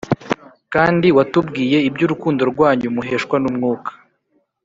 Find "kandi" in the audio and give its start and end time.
0.73-1.07